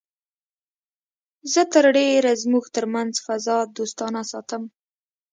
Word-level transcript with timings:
زه 1.51 1.61
تر 1.73 1.85
ډېره 1.97 2.31
زموږ 2.43 2.65
تر 2.75 2.85
منځ 2.93 3.13
فضا 3.25 3.57
دوستانه 3.77 4.21
ساتم 4.31 4.63